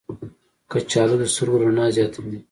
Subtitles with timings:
[0.71, 2.37] کچالو د سترګو رڼا زیاتوي.